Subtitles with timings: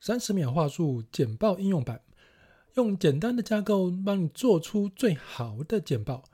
[0.00, 2.00] 三十秒话术简报应用版，
[2.74, 6.24] 用简单的架构帮你做出最好的简报。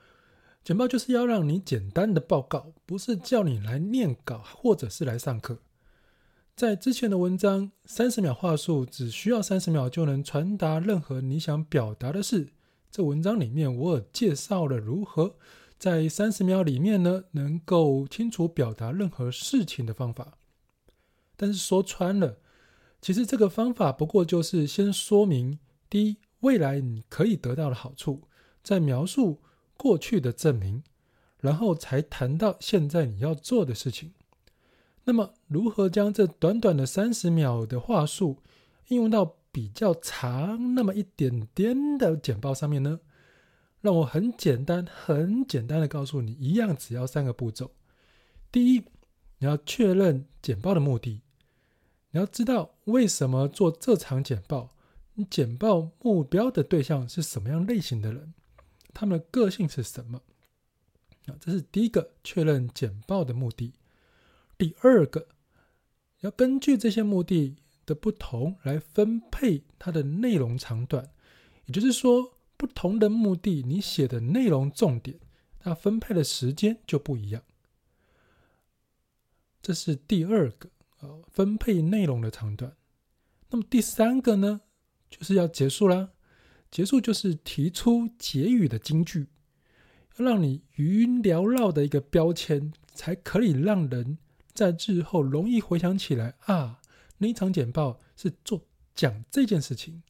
[0.63, 5.59] 简报就是要让你简单的报告，不是叫你来念稿或者是来上课。
[6.55, 12.49] 在之前的文章，三十秒话术只需要三十秒就能传达任何你想表达的事。
[12.91, 15.37] 这文章里面我介绍了如何
[15.77, 20.39] 在三十秒里面呢，能够清楚表达任何事情的方法。
[21.37, 22.39] 但是说穿了，
[23.01, 25.59] 其实这个方法不过就是先说明
[25.89, 28.23] 第一，未来你可以得到的好处，
[28.63, 29.41] 再描述
[29.77, 30.83] 过去的证明，
[31.41, 34.13] 然后才谈到现在你要做的事情。
[35.05, 38.43] 那么，如何将这短短的三十秒的话术
[38.89, 42.99] 应用到比较长那么一点点的简报上面呢？
[43.81, 47.71] 让我很简单、很简单的告诉你，一样只要三个步骤。
[48.51, 48.79] 第一，
[49.39, 51.23] 你要确认简报的目的。
[52.17, 54.71] 你要知道为什么做这场简报？
[55.17, 58.33] 你简报目标的对象是什么样类型的人？
[58.95, 60.23] 他们的个性是什么？
[61.27, 63.75] 啊，这是第一个确认简报的目的。
[64.57, 65.29] 第二个，
[66.21, 71.11] 要根据这些目的的不同来分配它的内容长短。
[71.67, 75.21] 也就是说，不同的目的，你写的内容重点，
[75.59, 77.43] 它分配的时间就不一样。
[79.61, 80.71] 这是第二个。
[81.29, 82.77] 分配内容的长短。
[83.51, 84.63] 那么第三个呢，
[85.09, 86.11] 就是要结束啦。
[86.71, 89.29] 结束就是提出结语的金句，
[90.17, 94.19] 要让你余音缭绕的一个标签，才可以让人
[94.53, 96.81] 在日后容易回想起来啊，
[97.19, 100.03] 那场简报是做讲这件事情。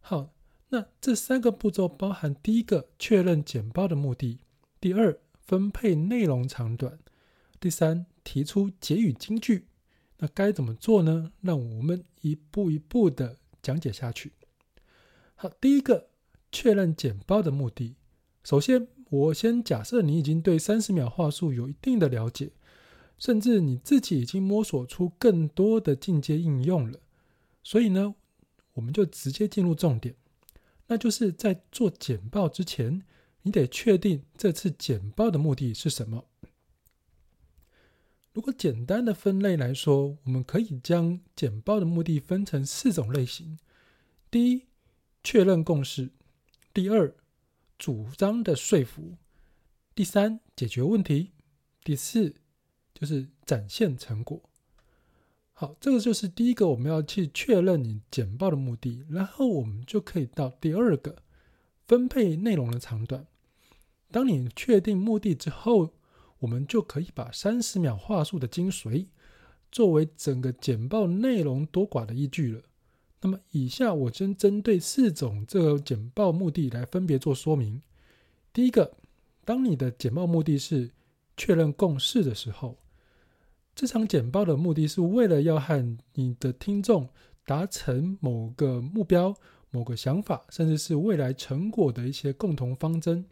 [0.00, 0.34] 好，
[0.70, 4.40] 那这三个步骤包含：第一个，确认简报的目的；
[4.80, 6.98] 第二，分配内容长短；
[7.60, 9.66] 第三，提出结语金句。
[10.18, 11.32] 那该怎么做呢？
[11.40, 14.32] 让我们一步一步的讲解下去。
[15.34, 16.08] 好，第一个
[16.50, 17.94] 确认简报的目的。
[18.42, 22.50] 首先，我先假设你已经对三十秒话术有一定的了解，
[23.18, 27.00] 甚至你自己已经摸索出更多的进阶应用了。
[27.62, 28.14] 所以呢，
[28.72, 30.14] 我们就直接进入重点，
[30.86, 33.02] 那就是在做简报之前，
[33.42, 36.24] 你得确定这次简报的目的是什么。
[38.38, 43.58] 如果简单的分类来说，我们可以将简报的目的分成四种类型：
[44.30, 44.62] 第一，
[45.24, 46.10] 确认共识；
[46.72, 47.12] 第二，
[47.76, 49.16] 主张的说服；
[49.92, 51.32] 第三，解决问题；
[51.82, 52.32] 第四，
[52.94, 54.40] 就是展现成果。
[55.52, 61.24] 好，这个就是第一个我们要去确认你简报的目的，然后我们就可以到第二个，
[61.88, 63.26] 分配内容的长短。
[64.12, 65.92] 当你确定目的之后，
[66.40, 69.06] 我们就可以把三十秒话术的精髓
[69.70, 72.62] 作为整个简报内容多寡的依据了。
[73.20, 77.82] 那么，以下我先针对四种这个简报目的来分别做说明。
[78.52, 78.96] 第一个，
[79.44, 80.90] 当你的简报目的是
[81.36, 82.78] 确认共识的时候，
[83.74, 87.08] 这场简报的目的是为了要和你的听众
[87.44, 89.34] 达成某个目标、
[89.70, 93.24] 某个想法，甚至是未来成果的一些共同方针。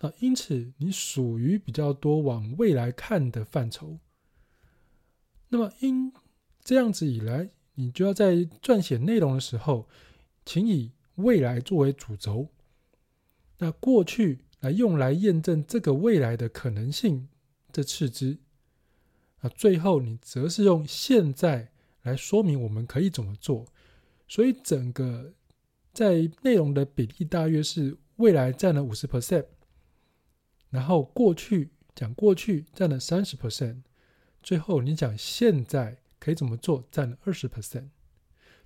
[0.00, 3.98] 啊，因此你属于比较多往未来看的范畴。
[5.48, 6.12] 那么因
[6.62, 9.88] 这样子以来，你就要在撰写内容的时候，
[10.44, 12.48] 请以未来作为主轴，
[13.58, 17.28] 那过去来用来验证这个未来的可能性，
[17.70, 18.38] 这次之。
[19.40, 21.72] 啊，最后你则是用现在
[22.02, 23.66] 来说明我们可以怎么做。
[24.28, 25.34] 所以整个
[25.92, 29.44] 在内容的比例大约是未来占了五十 percent。
[30.70, 33.82] 然后过去讲过去占了三十 percent，
[34.40, 37.88] 最后你讲现在可以怎么做占了二十 percent，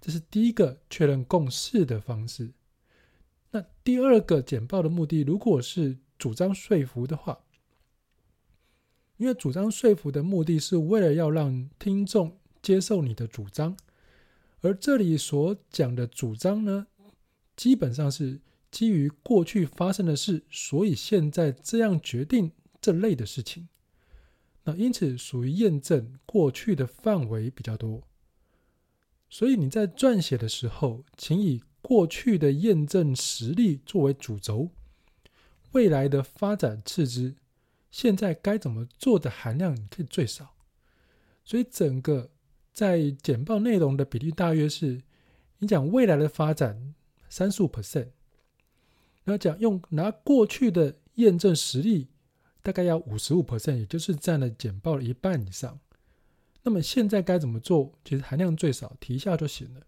[0.00, 2.52] 这是第一个确认共识的方式。
[3.50, 7.40] 那第二个简报的目的，如果是主张说服的话，
[9.16, 13.74] 因为主张说服的目的是为了要让听众接受你的主张，
[14.60, 16.86] 而这里所讲的主张呢，
[17.56, 18.40] 基本上是。
[18.74, 22.50] 基于过去发生的事，所以现在这样决定
[22.80, 23.68] 这类的事情。
[24.64, 28.02] 那因此属于验证过去的范围比较多。
[29.30, 34.70] 所以你在撰写的时候，请以过去的验证实例作为主轴，
[35.70, 37.36] 未来的发展次之，
[37.92, 40.56] 现在该怎么做的含量你可以最少。
[41.44, 42.32] 所以整个
[42.72, 45.00] 在简报内容的比例大约是，
[45.58, 46.94] 你讲未来的发展
[47.28, 48.08] 三十五 percent。
[49.24, 52.08] 那讲用拿过去的验证实例，
[52.62, 55.80] 大概要五十五 percent，也就是占了简报的一半以上。
[56.62, 57.98] 那么现在该怎么做？
[58.04, 59.80] 其实含量最少，提一下就行了。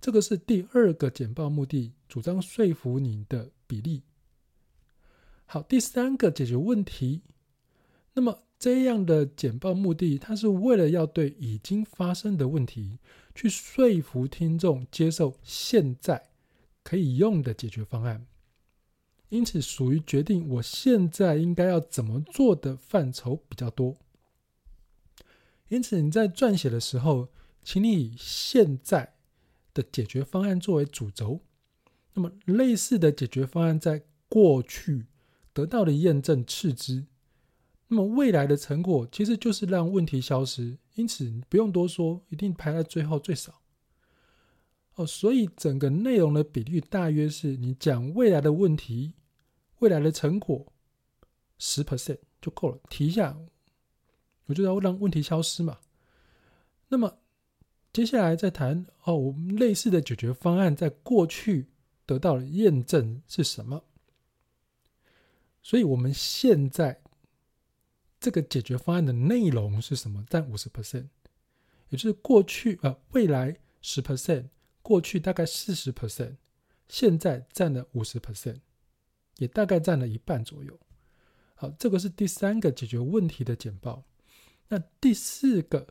[0.00, 4.04] 这个是第二个简报目的，主张说服你的比例。
[5.44, 7.22] 好，第三个解决问题。
[8.14, 12.98] 那么这样的简报目的，它是为了要对已经发生的问题，
[13.34, 16.28] 去说服听众接受现在
[16.88, 18.26] 可以用的解决方案。
[19.28, 23.94] 因此，属于决定我现在应该要怎么做的范畴比较多。
[25.68, 27.28] 因此，你在撰写的时候，
[27.62, 29.16] 请你以现在
[29.74, 31.42] 的解决方案作为主轴。
[32.14, 35.04] 那么，类似的解决方案在过去
[35.52, 37.04] 得到的验证次之。
[37.88, 40.78] 那么，未来的成果其实就是让问题消失。
[40.94, 43.60] 因此，你不用多说，一定排在最后最少。
[44.98, 49.14] 哦，所以整个内容的比率大约是你讲未来的问题、
[49.78, 50.72] 未来的成果
[51.56, 52.78] 十 percent 就够了。
[52.88, 53.38] 提一下。
[54.46, 55.78] 我就要让问题消失嘛。
[56.88, 57.18] 那么
[57.92, 61.68] 接下来再谈哦，我们类似的解决方案在过去
[62.06, 63.84] 得到了验证是什么？
[65.60, 67.02] 所以我们现在
[68.18, 70.24] 这个解决方案的内容是什么？
[70.30, 71.08] 占五十 percent，
[71.90, 74.46] 也就是过去呃未来十 percent，
[74.88, 76.36] 过去大概四十 percent，
[76.88, 78.56] 现在占了五十 percent，
[79.36, 80.80] 也大概占了一半左右。
[81.56, 84.02] 好，这个是第三个解决问题的简报。
[84.68, 85.88] 那第四个，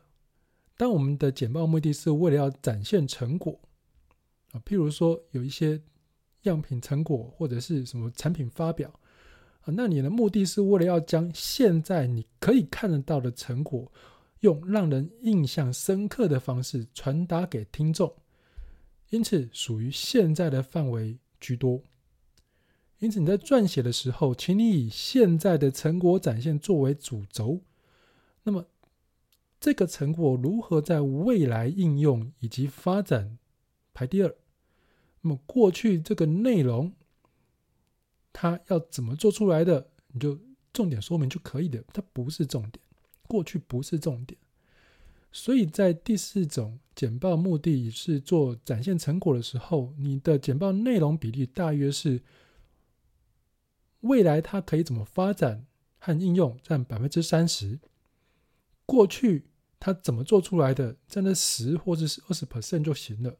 [0.76, 3.60] 当我们的简报目的是为了要展现成果
[4.50, 5.80] 啊，譬如说有一些
[6.42, 8.92] 样品成果或者是什么产品发表
[9.60, 13.92] 啊，那你的目的是为了要将现在你可以看得到的成果，
[14.40, 18.12] 用让人印象深刻的方式传达给听众，
[19.10, 21.82] 因此属于现在的范围居多。
[22.98, 27.60] 因此你在撰写的时候，请你以现在的成果展现作为主轴。
[28.42, 28.66] 那么，
[29.60, 33.38] 这个成果如何在未来应用以及发展
[33.94, 34.34] 排第二？
[35.20, 36.92] 那么过去这个内容，
[38.32, 39.90] 它要怎么做出来的？
[40.08, 40.38] 你就
[40.72, 42.80] 重点说明就可以的，它不是重点，
[43.26, 44.38] 过去不是重点。
[45.30, 52.20] 所以在第四种简报目的是做展现成果的时候，你的简报内容比例大约是
[54.00, 55.64] 未来它可以怎么发展
[56.00, 57.78] 和应用占百分之三十。
[58.84, 59.44] 过去
[59.78, 63.36] 他怎么做出来的，占了十或者是二十 percent 就行了。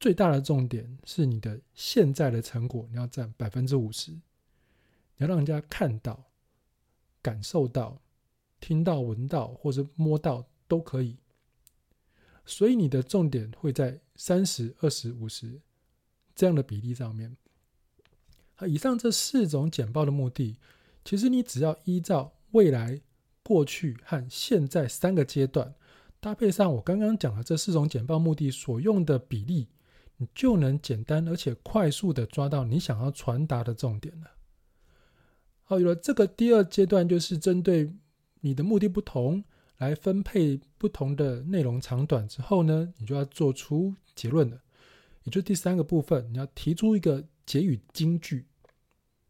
[0.00, 4.22] 最大的重点是你的现在的成果，你要占百分之五十，你
[5.18, 6.24] 要让人家看到、
[7.20, 8.00] 感受到、
[8.60, 11.18] 听到、闻到或者摸到都可以。
[12.46, 15.60] 所以你的重点会在三十、二十、五十
[16.34, 17.36] 这样的比例上面。
[18.66, 20.56] 以上这四种简报的目的，
[21.04, 23.02] 其实你只要依照未来。
[23.48, 25.72] 过去和现在三个阶段，
[26.18, 29.68] 搭配上我刚刚讲的这四种简报目的所用的比例，
[30.16, 34.32] 你就能简单而且快速的抓到你想要传达的重点了。
[35.62, 37.92] 好，有了这个第二阶段，就是针对
[38.40, 39.44] 你的目的不同
[39.78, 44.62] 来分配不同的内容长短之后呢，你就要做出结论了。
[45.24, 48.46] 也就是第三个部分，你要提出一个结语金句，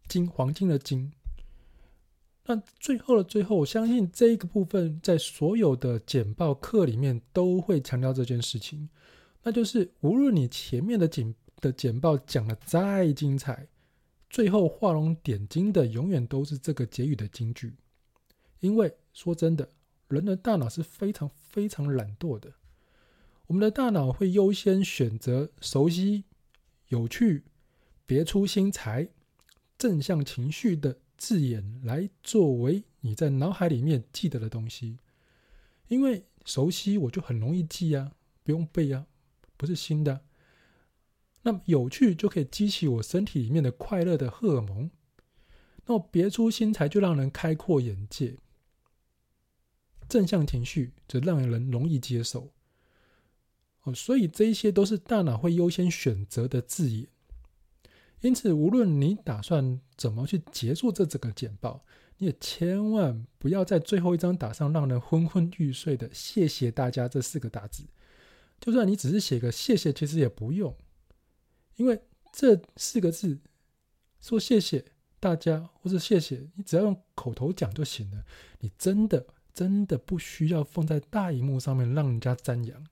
[0.09, 1.11] 金黄金的金。
[2.45, 8.89] 那最后的最后，我相信这一个部分在所有的简报课里面都会强调这件事情，
[9.43, 13.67] 那就是无论你前面的简的简报讲的再精彩，
[14.31, 17.75] 最后画龙点睛的永远都是这个结语的金句。
[18.61, 19.69] 因为说真的，
[20.09, 22.55] 人的大脑是非常非常懒惰的，
[23.47, 26.25] 我们的大脑会优先选择熟悉、
[26.89, 27.45] 有趣、
[28.05, 29.09] 别出心裁、
[29.79, 30.99] 正向情绪的。
[31.19, 34.99] 字眼来作为你在脑海里面记得的东西，
[35.89, 39.07] 因为熟悉我就很容易记啊，不用背啊，
[39.57, 40.21] 不是新的。
[41.41, 44.91] 那么有趣就可以激起我身体里面的快乐的荷尔蒙，
[45.87, 48.37] 那么别出心裁就让人开阔眼界，
[50.09, 52.53] 正向情绪则让人容易接受。
[53.83, 57.09] 哦，所以这一些都是大脑会优先选择的字眼。
[58.21, 61.85] 因此，无论你打算怎么去结束这整个简报，
[62.17, 67.85] 你也千万不要在最后一张打上让人昏昏欲睡的“谢谢大家”这四个大字。
[68.59, 70.75] 就算你只是写个“谢谢”，其实也不用，
[71.77, 72.01] 因为
[72.33, 73.39] 这四个字
[74.21, 74.85] 说“谢谢
[75.21, 78.25] 大家”或者“谢谢”，你只要用口头讲就行了。
[78.61, 82.87] 你真的真的不需要放在大荧幕上面让人家瞻仰。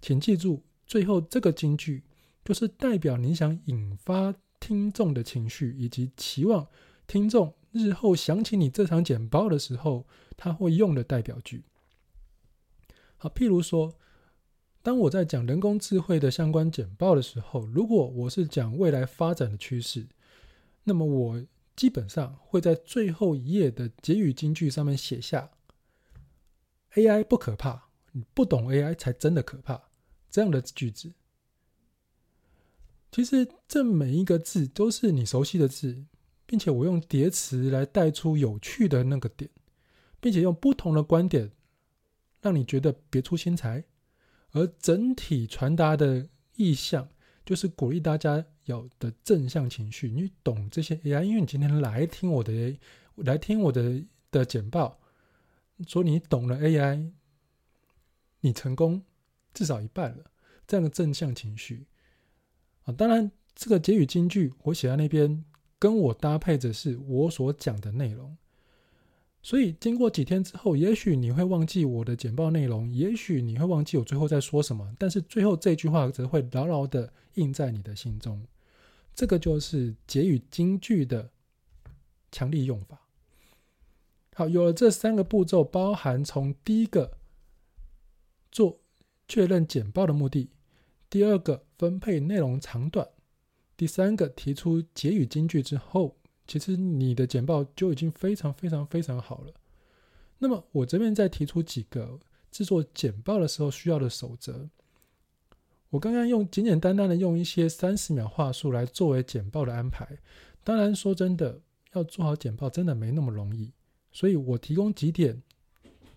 [0.00, 2.04] 请记住，最后这个金句。
[2.42, 6.66] 就是代表你想引发听众的情绪，以及期望
[7.06, 10.06] 听众日后想起你这场简报的时候，
[10.36, 11.62] 他会用的代表句。
[13.18, 13.94] 好，譬如说，
[14.82, 20.08] 当我在讲人工智慧的相关简报的时候，如果我是讲未来发展的趋势，
[20.82, 21.44] 那么我
[21.76, 25.50] 基本上会在最后一页的结语金句上面写下
[26.94, 29.90] “AI 不可怕，你不懂 AI 才真的可怕”
[30.30, 31.12] 这样的句子。
[33.10, 36.04] 其实这每一个字都是你熟悉的字，
[36.46, 39.50] 并且我用叠词来带出有趣的那个点，
[40.20, 41.50] 并且用不同的观点。
[42.40, 43.84] 让你觉得别出心裁，
[44.52, 47.06] 而整体传达的意向
[47.44, 50.08] 就是鼓励大家有的正向情绪。
[50.08, 52.78] 你懂这些 AI，因为你今天来听我的，
[53.16, 54.98] 来听我的的简报，
[55.86, 57.10] 说你懂了 AI，
[58.40, 59.02] 你成功
[59.52, 60.24] 至少一半了。
[60.66, 61.86] 这样的正向情绪
[62.84, 65.44] 啊，当然这个结语金句我写在那边，
[65.80, 68.36] 跟我搭配着是我所讲的内容。
[69.42, 78.46] 所以，经过几天之后，也许你会忘记我的简报内容，也许你会忘记我最后在说什么，但是最后这句话则会牢牢的印在你的心中。
[79.14, 81.30] 这个就是结语金句的
[82.30, 83.00] 强力用法。
[84.40, 87.18] 好，有了这三个步骤，包含从第一个
[88.50, 88.80] 做
[89.28, 90.48] 确认简报的目的，
[91.10, 93.06] 第二个分配内容长短，
[93.76, 96.16] 第三个提出结语金句之后。
[96.46, 99.52] 其实你的简报就已经非常非常非常好了。
[100.38, 102.18] 那么我这边再提出几个
[102.50, 104.70] 制作简报的时候需要的守则。
[105.90, 110.18] 我刚刚用简简单单的用一些三十秒话术来作为简报的安排。
[110.64, 111.60] 当然说真的，
[111.92, 113.70] 要做好简报真的没那么容易。
[114.12, 115.42] 所以我提供几点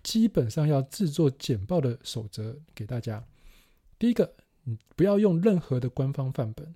[0.01, 3.25] 基本上要制作简报的守则给大家。
[3.97, 4.33] 第一个，
[4.63, 6.75] 你不要用任何的官方范本。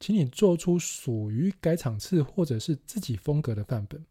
[0.00, 4.06] 请你做出属于该场次或者是自己风格的范本。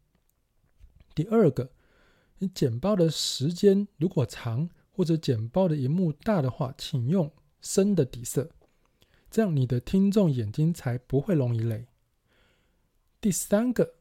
[1.14, 1.70] 第二个，
[2.40, 8.50] 你简报的时间如果长或者简报的荧幕大的话，请用深的底色，
[9.30, 11.86] 这样你的听众眼睛才不会容易累。
[13.18, 13.94] 第三个，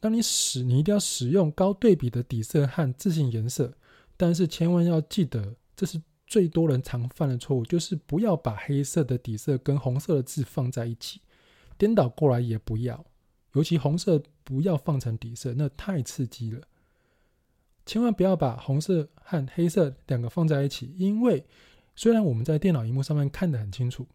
[0.00, 3.72] 当你使你一定要使用高对比的底色和自信颜色，
[4.16, 6.00] 但是千万要记得，这是。
[6.30, 11.22] 最多人常犯的错误就是不要把黑色的底色跟红色的字放在一起，
[11.78, 13.02] 颠倒过来也不要，
[13.54, 16.60] 尤其红色不要放成底色，那太刺激了。
[17.86, 21.42] 千万不要把红色和黑色两个放在一起，因为
[21.96, 24.06] 虽然我们在电脑荧幕上面看得很清楚，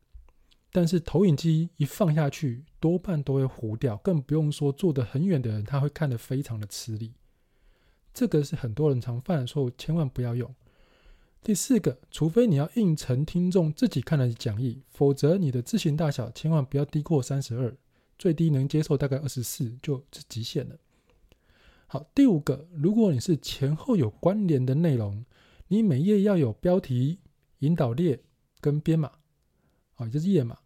[0.74, 7.14] 但是投影机一放下去，多半都会糊掉，更不用说坐得很远的人，他会看得非常的吃力。
[8.12, 10.54] 这个是很多人常犯的错误，千万不要用。
[11.44, 17.76] 第四个，除非你要印成听众自己看的讲义，否则你的字型大小千万不要低过三十二，
[18.18, 20.76] 最低能接受大概二十四就是极限了。
[21.86, 25.24] 好，第五个，如果你是前后有关联的内容，
[25.68, 27.20] 你每页要有标题、
[27.60, 28.24] 引导列
[28.60, 29.12] 跟编码，
[29.96, 30.58] 啊，也就是页码，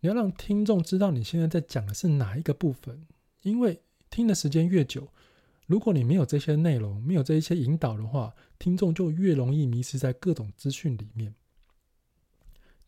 [0.00, 3.06] 你要让听众知道你现在在讲的是哪一个部分，
[3.42, 5.08] 因为听的时间越久。
[5.66, 11.34] 如果你没有这些内容，没有这一些引导的话，听众就越容易迷失在各种资讯里面。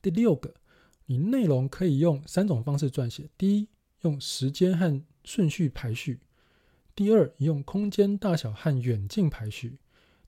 [0.01, 0.55] 第六个，
[1.07, 3.69] 你内容可以用三种方式撰写：第一，
[4.01, 6.17] 用时间和顺序排序；
[6.97, 9.79] 第二，你用空间大小和远近排序；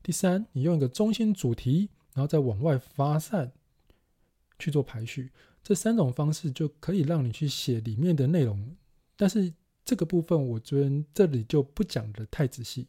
[0.03, 3.53] 第三，你用一个中心主题，然后再往外发散
[4.61, 5.33] 去做排序。
[5.65, 8.77] 这三种方式就可以让你去写里面的内容，
[9.17, 9.53] 但是。
[9.87, 12.89] 这个部分我觉得这里就不讲得太仔细，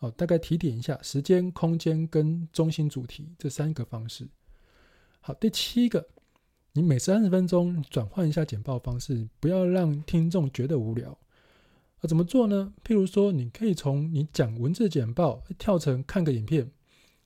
[0.00, 4.26] 哦，大概提点一下时间、空间跟中心主题这三个方式。
[5.20, 6.04] 好，第七个，
[6.72, 11.16] 你每三十分钟转换一下简报方式，不要让听众觉得无聊。
[12.00, 12.74] 啊，怎么做呢？
[12.84, 16.72] 譬如说，你可以从你讲文字简报跳成看个影片，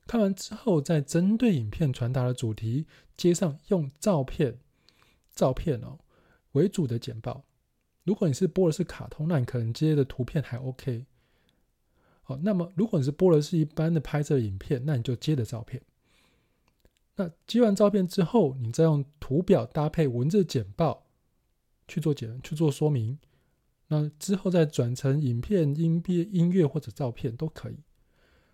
[0.05, 2.85] 看完之后再针对影片传达的主题，
[3.17, 4.59] 接上用照片、
[5.37, 5.97] 照片哦
[6.51, 7.45] 为主的简报。
[8.03, 11.05] 如果你是播的是卡通，那你可能接的图片还 OK。
[12.23, 15.81] 好，那么如果你是播的是一般的拍摄影片，那你就接的照片。
[17.15, 21.05] 那接完照片之后，你再用图表搭配文字简报
[21.87, 23.17] 去做简去做说明。
[23.87, 27.77] 那之后再转成影片、音乐、音乐或者照片都可以。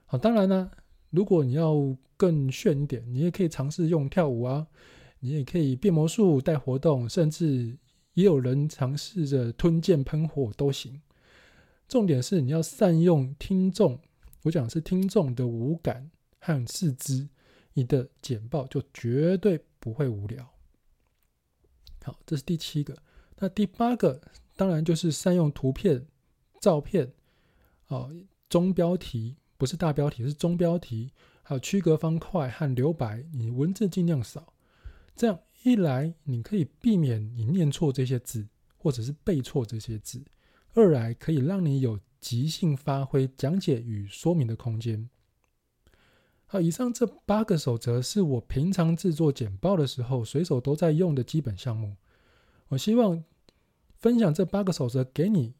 [0.05, 0.71] 好，当然呢，
[1.09, 1.75] 如果你要
[2.15, 4.67] 更炫一点，你也可以尝试用跳舞啊，
[5.23, 7.77] 你也可以变魔术带活动，甚至。
[8.15, 11.01] 也有人尝试着吞剑喷火都行，
[11.87, 13.99] 重点是你要善用听众，
[14.43, 17.27] 我讲是听众的五感和四肢，
[17.73, 20.47] 你的简报就绝对不会无聊。
[22.03, 22.95] 好，这是第七个。
[23.39, 24.21] 那第八个
[24.55, 26.05] 当然就是善用图片、
[26.61, 27.11] 照片，
[27.87, 28.13] 哦，
[28.47, 31.11] 中标题不是大标题，是中标题，
[31.41, 34.52] 还有区隔方块和留白，你文字尽量少。
[35.15, 40.19] 这样一来，你可以避免你念错这些字，或者是背错这些字；
[40.73, 45.09] 二来，可以让你有即兴发挥讲解与说明的空间。
[46.45, 51.95] 好，以上这八个守则是我平常制作简报的时候随手都在用的基本项目。
[52.67, 53.23] 我希望
[53.95, 55.53] 分享这八个守则给你，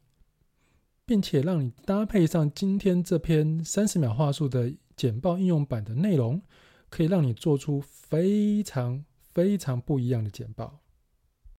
[1.04, 6.42] 并且让你搭配上今天这篇三十秒话术的简报应用版的内容，
[6.88, 10.83] 可以让你做出非常非常不一样的简报。